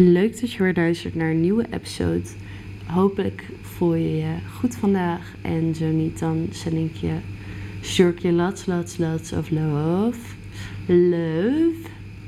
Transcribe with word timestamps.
Leuk 0.00 0.40
dat 0.40 0.52
je 0.52 0.62
weer 0.62 0.74
luistert 0.74 1.14
naar 1.14 1.30
een 1.30 1.40
nieuwe 1.40 1.66
episode. 1.70 2.22
Hopelijk 2.86 3.44
voel 3.62 3.94
je 3.94 4.16
je 4.16 4.34
goed 4.58 4.76
vandaag. 4.76 5.34
En 5.42 5.74
zo 5.74 5.86
niet, 5.86 6.18
dan 6.18 6.48
zend 6.50 6.74
ik 6.74 6.94
je, 6.94 8.32
lots, 8.32 8.66
lots, 8.66 8.96
lots 8.96 9.32
of 9.32 9.50
love. 9.50 10.18
Love. 10.86 11.74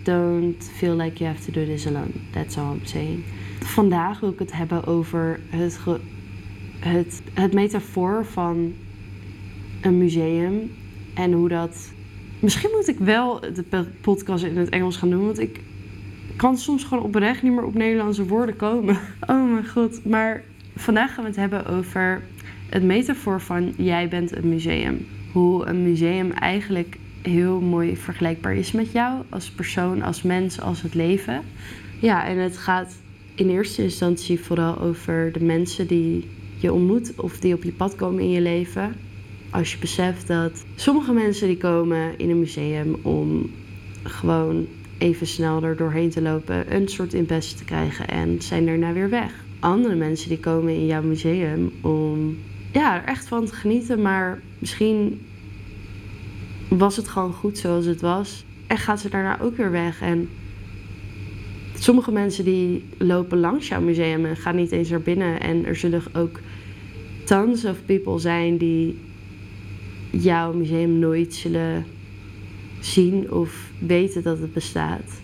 Don't 0.02 0.70
feel 0.76 0.94
like 0.94 1.18
you 1.18 1.30
have 1.30 1.50
to 1.50 1.52
do 1.52 1.64
this 1.64 1.86
alone. 1.86 2.10
That's 2.30 2.56
all 2.56 2.72
I'm 2.74 2.86
saying. 2.86 3.24
Vandaag 3.60 4.20
wil 4.20 4.30
ik 4.30 4.38
het 4.38 4.52
hebben 4.52 4.86
over 4.86 5.40
het, 5.48 5.78
het, 6.78 7.22
het 7.34 7.52
metafoor 7.52 8.26
van 8.26 8.74
een 9.80 9.98
museum. 9.98 10.72
En 11.14 11.32
hoe 11.32 11.48
dat... 11.48 11.92
Misschien 12.38 12.70
moet 12.76 12.88
ik 12.88 12.98
wel 12.98 13.40
de 13.40 13.86
podcast 14.00 14.44
in 14.44 14.56
het 14.56 14.68
Engels 14.68 14.96
gaan 14.96 15.10
doen. 15.10 15.24
Want 15.24 15.38
ik 15.38 15.60
kan 16.36 16.58
soms 16.58 16.84
gewoon 16.84 17.04
oprecht 17.04 17.42
niet 17.42 17.52
meer 17.52 17.64
op 17.64 17.74
Nederlandse 17.74 18.26
woorden 18.26 18.56
komen. 18.56 18.98
Oh 19.26 19.52
mijn 19.52 19.68
god. 19.68 20.04
Maar 20.04 20.42
vandaag 20.76 21.14
gaan 21.14 21.24
we 21.24 21.30
het 21.30 21.38
hebben 21.38 21.66
over 21.66 22.22
het 22.68 22.82
metafoor 22.82 23.40
van 23.40 23.72
jij 23.76 24.08
bent 24.08 24.36
een 24.36 24.48
museum. 24.48 25.06
Hoe 25.32 25.66
een 25.66 25.82
museum 25.82 26.30
eigenlijk 26.30 26.96
heel 27.22 27.60
mooi 27.60 27.96
vergelijkbaar 27.96 28.54
is 28.54 28.72
met 28.72 28.92
jou 28.92 29.22
als 29.28 29.50
persoon, 29.50 30.02
als 30.02 30.22
mens, 30.22 30.60
als 30.60 30.82
het 30.82 30.94
leven. 30.94 31.42
Ja, 32.00 32.26
en 32.26 32.38
het 32.38 32.56
gaat 32.56 32.96
in 33.34 33.48
eerste 33.48 33.82
instantie 33.82 34.40
vooral 34.40 34.78
over 34.78 35.32
de 35.32 35.44
mensen 35.44 35.86
die 35.86 36.28
je 36.58 36.72
ontmoet 36.72 37.12
of 37.16 37.38
die 37.38 37.54
op 37.54 37.62
je 37.62 37.72
pad 37.72 37.96
komen 37.96 38.22
in 38.22 38.30
je 38.30 38.40
leven. 38.40 38.94
Als 39.50 39.72
je 39.72 39.78
beseft 39.78 40.26
dat 40.26 40.64
sommige 40.74 41.12
mensen 41.12 41.46
die 41.46 41.56
komen 41.56 42.18
in 42.18 42.30
een 42.30 42.38
museum 42.38 42.96
om 43.02 43.50
gewoon 44.02 44.66
even 45.00 45.26
snel 45.26 45.62
er 45.62 45.76
doorheen 45.76 46.10
te 46.10 46.22
lopen, 46.22 46.74
een 46.74 46.88
soort 46.88 47.14
impressie 47.14 47.56
te 47.56 47.64
krijgen 47.64 48.08
en 48.08 48.42
zijn 48.42 48.66
daarna 48.66 48.92
weer 48.92 49.10
weg. 49.10 49.44
Andere 49.60 49.94
mensen 49.94 50.28
die 50.28 50.40
komen 50.40 50.74
in 50.74 50.86
jouw 50.86 51.02
museum 51.02 51.72
om 51.82 52.38
ja, 52.72 52.96
er 52.96 53.04
echt 53.04 53.28
van 53.28 53.44
te 53.44 53.54
genieten, 53.54 54.02
maar 54.02 54.42
misschien 54.58 55.26
was 56.68 56.96
het 56.96 57.08
gewoon 57.08 57.32
goed 57.32 57.58
zoals 57.58 57.84
het 57.84 58.00
was 58.00 58.44
en 58.66 58.78
gaat 58.78 59.00
ze 59.00 59.08
daarna 59.08 59.40
ook 59.40 59.56
weer 59.56 59.70
weg. 59.70 60.00
En 60.00 60.28
sommige 61.74 62.12
mensen 62.12 62.44
die 62.44 62.84
lopen 62.98 63.38
langs 63.38 63.68
jouw 63.68 63.80
museum 63.80 64.24
en 64.24 64.36
gaan 64.36 64.56
niet 64.56 64.72
eens 64.72 64.88
naar 64.88 65.02
binnen 65.02 65.40
en 65.40 65.66
er 65.66 65.76
zullen 65.76 66.02
ook 66.12 66.40
tons 67.24 67.64
of 67.64 67.84
people 67.84 68.18
zijn 68.18 68.56
die 68.56 68.98
jouw 70.10 70.52
museum 70.52 70.98
nooit 70.98 71.34
zullen 71.34 71.84
zien 72.80 73.32
of 73.32 73.70
weten 73.78 74.22
dat 74.22 74.38
het 74.38 74.52
bestaat. 74.52 75.20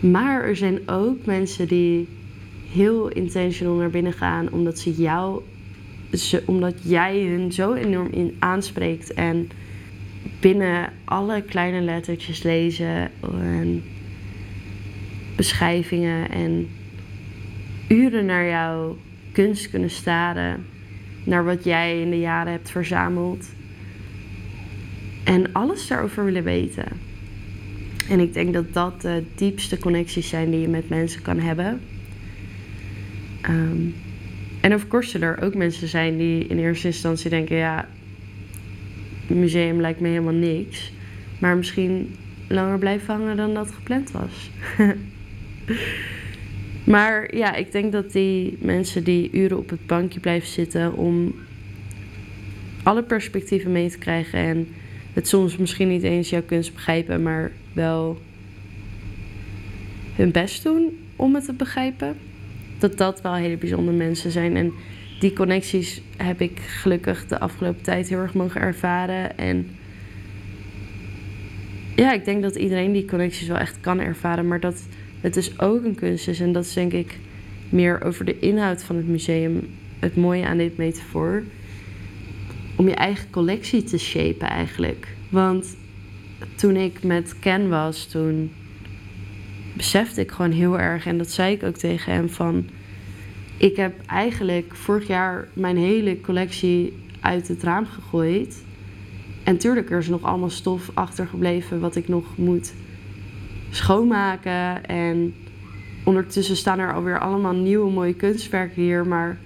Maar 0.00 0.44
er 0.44 0.56
zijn 0.56 0.88
ook 0.88 1.24
mensen 1.24 1.68
die 1.68 2.08
heel 2.70 3.08
intentional 3.08 3.74
naar 3.74 3.90
binnen 3.90 4.12
gaan 4.12 4.52
omdat 4.52 4.78
ze 4.78 4.92
jou, 4.92 5.42
omdat 6.44 6.74
jij 6.82 7.22
hun 7.22 7.52
zo 7.52 7.72
enorm 7.72 8.08
in 8.10 8.36
aanspreekt 8.38 9.14
en 9.14 9.50
binnen 10.40 10.92
alle 11.04 11.42
kleine 11.42 11.80
lettertjes 11.80 12.42
lezen 12.42 13.10
en 13.40 13.82
beschrijvingen 15.36 16.30
en 16.30 16.68
uren 17.88 18.26
naar 18.26 18.48
jouw 18.48 18.96
kunst 19.32 19.70
kunnen 19.70 19.90
staren, 19.90 20.66
naar 21.24 21.44
wat 21.44 21.64
jij 21.64 22.00
in 22.00 22.10
de 22.10 22.18
jaren 22.18 22.52
hebt 22.52 22.70
verzameld. 22.70 23.48
En 25.28 25.52
alles 25.52 25.86
daarover 25.86 26.24
willen 26.24 26.44
weten. 26.44 26.84
En 28.08 28.20
ik 28.20 28.32
denk 28.32 28.52
dat 28.52 28.72
dat 28.72 29.00
de 29.00 29.22
diepste 29.34 29.78
connecties 29.78 30.28
zijn 30.28 30.50
die 30.50 30.60
je 30.60 30.68
met 30.68 30.88
mensen 30.88 31.22
kan 31.22 31.38
hebben. 31.38 31.80
Ehm, 33.40 33.80
en 34.60 34.74
of 34.74 34.88
course 34.88 35.18
er 35.18 35.42
ook 35.42 35.54
mensen 35.54 35.88
zijn 35.88 36.16
die 36.16 36.46
in 36.46 36.58
eerste 36.58 36.86
instantie 36.86 37.30
denken... 37.30 37.56
ja, 37.56 37.88
museum 39.26 39.80
lijkt 39.80 40.00
me 40.00 40.08
helemaal 40.08 40.32
niks. 40.32 40.92
Maar 41.38 41.56
misschien 41.56 42.14
langer 42.48 42.78
blijven 42.78 43.14
hangen 43.14 43.36
dan 43.36 43.54
dat 43.54 43.70
gepland 43.70 44.10
was. 44.10 44.50
maar 46.94 47.36
ja, 47.36 47.54
ik 47.54 47.72
denk 47.72 47.92
dat 47.92 48.12
die 48.12 48.56
mensen 48.60 49.04
die 49.04 49.30
uren 49.32 49.58
op 49.58 49.70
het 49.70 49.86
bankje 49.86 50.20
blijven 50.20 50.48
zitten... 50.48 50.94
om 50.94 51.34
alle 52.82 53.02
perspectieven 53.02 53.72
mee 53.72 53.90
te 53.90 53.98
krijgen 53.98 54.38
en 54.38 54.68
het 55.18 55.28
soms 55.28 55.56
misschien 55.56 55.88
niet 55.88 56.02
eens 56.02 56.30
jouw 56.30 56.42
kunst 56.42 56.74
begrijpen, 56.74 57.22
maar 57.22 57.50
wel 57.72 58.18
hun 60.14 60.30
best 60.30 60.62
doen 60.62 60.98
om 61.16 61.34
het 61.34 61.44
te 61.44 61.52
begrijpen. 61.52 62.16
Dat 62.78 62.98
dat 62.98 63.20
wel 63.20 63.34
hele 63.34 63.56
bijzondere 63.56 63.96
mensen 63.96 64.30
zijn. 64.30 64.56
En 64.56 64.72
die 65.20 65.32
connecties 65.32 66.02
heb 66.16 66.40
ik 66.40 66.58
gelukkig 66.58 67.26
de 67.26 67.38
afgelopen 67.38 67.82
tijd 67.82 68.08
heel 68.08 68.18
erg 68.18 68.34
mogen 68.34 68.60
ervaren. 68.60 69.38
En 69.38 69.70
ja, 71.96 72.12
ik 72.12 72.24
denk 72.24 72.42
dat 72.42 72.56
iedereen 72.56 72.92
die 72.92 73.04
connecties 73.04 73.48
wel 73.48 73.56
echt 73.56 73.80
kan 73.80 74.00
ervaren, 74.00 74.48
maar 74.48 74.60
dat 74.60 74.82
het 75.20 75.34
dus 75.34 75.60
ook 75.60 75.84
een 75.84 75.94
kunst 75.94 76.28
is. 76.28 76.40
En 76.40 76.52
dat 76.52 76.64
is 76.64 76.72
denk 76.72 76.92
ik 76.92 77.18
meer 77.68 78.04
over 78.04 78.24
de 78.24 78.38
inhoud 78.38 78.82
van 78.82 78.96
het 78.96 79.08
museum. 79.08 79.68
Het 79.98 80.16
mooie 80.16 80.46
aan 80.46 80.58
dit 80.58 80.76
metafoor 80.76 81.42
om 82.78 82.88
je 82.88 82.94
eigen 82.94 83.30
collectie 83.30 83.82
te 83.82 83.98
shapen 83.98 84.48
eigenlijk. 84.48 85.08
Want 85.30 85.76
toen 86.54 86.76
ik 86.76 87.02
met 87.02 87.38
Ken 87.38 87.68
was, 87.68 88.06
toen 88.06 88.52
besefte 89.76 90.20
ik 90.20 90.30
gewoon 90.30 90.50
heel 90.50 90.78
erg, 90.78 91.06
en 91.06 91.18
dat 91.18 91.30
zei 91.30 91.54
ik 91.54 91.62
ook 91.62 91.76
tegen 91.76 92.12
hem, 92.12 92.28
van 92.28 92.66
ik 93.56 93.76
heb 93.76 93.94
eigenlijk 94.06 94.76
vorig 94.76 95.06
jaar 95.06 95.48
mijn 95.52 95.76
hele 95.76 96.20
collectie 96.20 96.92
uit 97.20 97.48
het 97.48 97.62
raam 97.62 97.86
gegooid. 97.86 98.64
En 99.44 99.58
tuurlijk, 99.58 99.90
er 99.90 99.98
is 99.98 100.08
nog 100.08 100.22
allemaal 100.22 100.50
stof 100.50 100.90
achtergebleven 100.94 101.80
wat 101.80 101.96
ik 101.96 102.08
nog 102.08 102.36
moet 102.36 102.74
schoonmaken. 103.70 104.84
En 104.84 105.34
ondertussen 106.04 106.56
staan 106.56 106.78
er 106.78 106.94
alweer 106.94 107.18
allemaal 107.18 107.54
nieuwe 107.54 107.90
mooie 107.90 108.14
kunstwerken 108.14 108.82
hier, 108.82 109.06
maar 109.06 109.38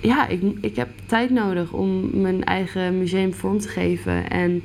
ja, 0.00 0.28
ik, 0.28 0.42
ik 0.60 0.76
heb 0.76 0.88
tijd 1.06 1.30
nodig 1.30 1.72
om 1.72 2.20
mijn 2.20 2.44
eigen 2.44 2.98
museum 2.98 3.34
vorm 3.34 3.58
te 3.58 3.68
geven. 3.68 4.30
En 4.30 4.62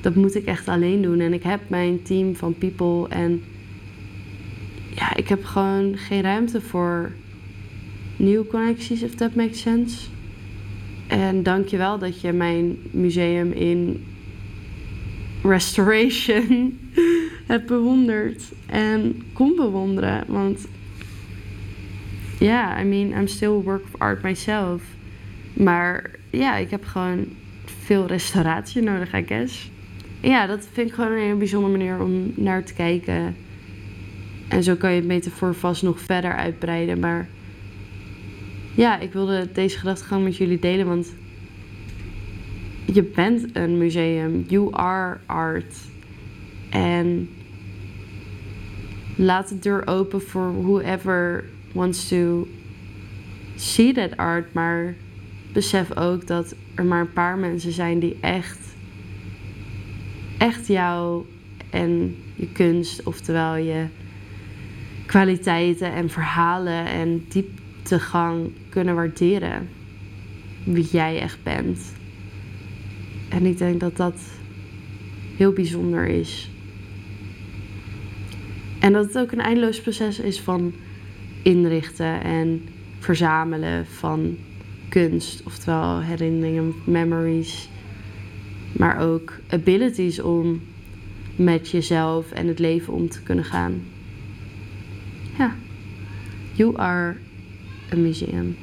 dat 0.00 0.14
moet 0.14 0.34
ik 0.34 0.44
echt 0.44 0.68
alleen 0.68 1.02
doen. 1.02 1.20
En 1.20 1.32
ik 1.32 1.42
heb 1.42 1.60
mijn 1.66 2.02
team 2.02 2.36
van 2.36 2.54
people. 2.54 3.08
En 3.08 3.42
ja, 4.94 5.16
ik 5.16 5.28
heb 5.28 5.44
gewoon 5.44 5.96
geen 5.96 6.22
ruimte 6.22 6.60
voor 6.60 7.12
nieuwe 8.16 8.46
connecties, 8.46 9.02
if 9.02 9.14
that 9.14 9.34
makes 9.34 9.60
sense. 9.60 10.08
En 11.06 11.42
dank 11.42 11.68
je 11.68 11.76
wel 11.76 11.98
dat 11.98 12.20
je 12.20 12.32
mijn 12.32 12.78
museum 12.90 13.52
in 13.52 14.04
restoration 15.42 16.78
hebt 17.52 17.66
bewonderd. 17.66 18.42
En 18.66 19.22
kon 19.32 19.56
bewonderen. 19.56 20.24
Want 20.26 20.66
ja, 22.46 22.80
I 22.80 22.84
mean, 22.84 23.12
I'm 23.12 23.26
still 23.26 23.58
a 23.58 23.62
work 23.62 23.82
of 23.84 24.00
art 24.00 24.22
myself. 24.22 24.82
Maar 25.52 26.10
ja, 26.30 26.56
ik 26.56 26.70
heb 26.70 26.84
gewoon 26.84 27.26
veel 27.64 28.06
restauratie 28.06 28.82
nodig, 28.82 29.14
I 29.14 29.24
guess. 29.26 29.70
Ja, 30.20 30.46
dat 30.46 30.68
vind 30.72 30.88
ik 30.88 30.94
gewoon 30.94 31.12
een 31.12 31.18
hele 31.18 31.34
bijzondere 31.34 31.76
manier 31.76 32.00
om 32.00 32.32
naar 32.34 32.64
te 32.64 32.74
kijken. 32.74 33.36
En 34.48 34.62
zo 34.62 34.74
kan 34.74 34.90
je 34.90 34.96
het 34.96 35.06
metafoor 35.06 35.54
vast 35.54 35.82
nog 35.82 36.00
verder 36.00 36.34
uitbreiden. 36.34 36.98
Maar 36.98 37.28
ja, 38.74 38.98
ik 38.98 39.12
wilde 39.12 39.48
deze 39.52 39.78
gedachtegang 39.78 40.24
met 40.24 40.36
jullie 40.36 40.58
delen, 40.58 40.86
want 40.86 41.14
je 42.84 43.02
bent 43.02 43.56
een 43.56 43.78
museum. 43.78 44.44
You 44.48 44.68
are 44.72 45.18
art. 45.26 45.74
En 46.70 47.28
laat 49.16 49.48
de 49.48 49.58
deur 49.58 49.86
open 49.86 50.20
voor 50.20 50.62
whoever 50.62 51.44
wants 51.76 52.08
to 52.08 52.48
see 53.56 53.92
that 53.92 54.16
art, 54.16 54.52
maar 54.52 54.94
besef 55.52 55.96
ook 55.96 56.26
dat 56.26 56.54
er 56.74 56.84
maar 56.84 57.00
een 57.00 57.12
paar 57.12 57.38
mensen 57.38 57.72
zijn 57.72 57.98
die 57.98 58.16
echt, 58.20 58.58
echt 60.38 60.66
jou 60.66 61.24
en 61.70 62.16
je 62.34 62.48
kunst, 62.52 63.02
oftewel 63.02 63.56
je 63.56 63.86
kwaliteiten 65.06 65.92
en 65.92 66.10
verhalen 66.10 66.86
en 66.86 67.24
dieptegang 67.28 68.50
kunnen 68.68 68.94
waarderen. 68.94 69.68
Wie 70.64 70.88
jij 70.90 71.20
echt 71.20 71.42
bent. 71.42 71.92
En 73.28 73.46
ik 73.46 73.58
denk 73.58 73.80
dat 73.80 73.96
dat 73.96 74.20
heel 75.36 75.52
bijzonder 75.52 76.06
is. 76.06 76.50
En 78.78 78.92
dat 78.92 79.06
het 79.06 79.18
ook 79.18 79.32
een 79.32 79.40
eindeloos 79.40 79.80
proces 79.80 80.18
is 80.18 80.40
van 80.40 80.72
inrichten 81.46 82.22
en 82.22 82.62
verzamelen 82.98 83.86
van 83.86 84.36
kunst, 84.88 85.42
oftewel 85.44 86.00
herinneringen, 86.00 86.74
memories, 86.84 87.68
maar 88.72 88.98
ook 89.00 89.40
abilities 89.48 90.20
om 90.20 90.60
met 91.36 91.70
jezelf 91.70 92.30
en 92.32 92.46
het 92.46 92.58
leven 92.58 92.92
om 92.92 93.08
te 93.08 93.22
kunnen 93.22 93.44
gaan. 93.44 93.82
You 96.56 96.76
are 96.76 97.16
a 97.92 97.96
museum. 97.96 98.56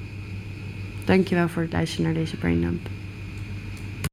Dankjewel 1.06 1.50
voor 1.50 1.62
het 1.62 1.72
luisteren 1.72 2.06
naar 2.06 2.14
deze 2.14 2.38
braindump. 2.38 2.88